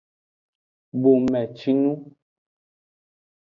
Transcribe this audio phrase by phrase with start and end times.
[1.01, 1.91] Bomecinu.